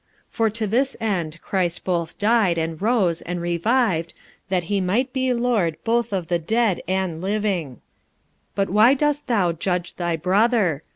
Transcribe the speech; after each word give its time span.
45:014:009 0.31 0.31
For 0.31 0.49
to 0.49 0.65
this 0.67 0.97
end 0.99 1.41
Christ 1.43 1.83
both 1.85 2.17
died, 2.17 2.57
and 2.57 2.81
rose, 2.81 3.21
and 3.21 3.39
revived, 3.39 4.15
that 4.49 4.63
he 4.63 4.81
might 4.81 5.13
be 5.13 5.31
Lord 5.31 5.77
both 5.83 6.11
of 6.11 6.25
the 6.27 6.39
dead 6.39 6.81
and 6.87 7.21
living. 7.21 7.67
45:014:010 7.75 7.79
But 8.55 8.69
why 8.71 8.93
dost 8.95 9.27
thou 9.27 9.51
judge 9.51 9.93
thy 9.97 10.15
brother? 10.15 10.81